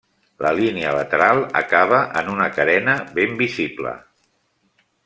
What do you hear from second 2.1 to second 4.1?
en una carena ben visible.